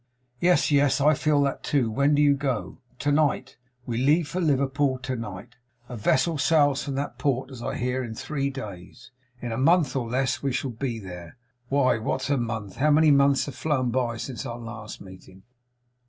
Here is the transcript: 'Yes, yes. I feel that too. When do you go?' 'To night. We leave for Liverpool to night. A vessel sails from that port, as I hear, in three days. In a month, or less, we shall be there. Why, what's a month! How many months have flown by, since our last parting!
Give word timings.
'Yes, 0.39 0.71
yes. 0.71 0.99
I 0.99 1.13
feel 1.13 1.43
that 1.43 1.61
too. 1.61 1.91
When 1.91 2.15
do 2.15 2.23
you 2.23 2.33
go?' 2.33 2.79
'To 2.97 3.11
night. 3.11 3.57
We 3.85 3.99
leave 3.99 4.27
for 4.27 4.41
Liverpool 4.41 4.97
to 4.97 5.15
night. 5.15 5.57
A 5.89 5.95
vessel 5.95 6.39
sails 6.39 6.83
from 6.83 6.95
that 6.95 7.19
port, 7.19 7.51
as 7.51 7.61
I 7.61 7.75
hear, 7.77 8.03
in 8.03 8.15
three 8.15 8.49
days. 8.49 9.11
In 9.43 9.51
a 9.51 9.57
month, 9.59 9.95
or 9.95 10.09
less, 10.09 10.41
we 10.41 10.51
shall 10.53 10.71
be 10.71 10.97
there. 10.97 11.37
Why, 11.69 11.99
what's 11.99 12.31
a 12.31 12.37
month! 12.37 12.77
How 12.77 12.89
many 12.89 13.11
months 13.11 13.45
have 13.45 13.53
flown 13.53 13.91
by, 13.91 14.17
since 14.17 14.43
our 14.43 14.57
last 14.57 15.01
parting! 15.03 15.43